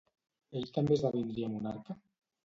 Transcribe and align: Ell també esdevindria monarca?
Ell 0.61 0.71
també 0.77 0.95
esdevindria 0.95 1.49
monarca? 1.57 1.99